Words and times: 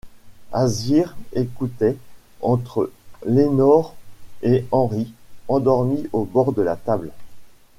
Alzire 0.51 1.15
écoutait, 1.33 1.95
entre 2.41 2.89
Lénore 3.23 3.93
et 4.41 4.65
Henri, 4.71 5.13
endormis 5.47 6.07
au 6.11 6.23
bord 6.25 6.53
de 6.53 6.63
la 6.63 6.75
table. 6.75 7.11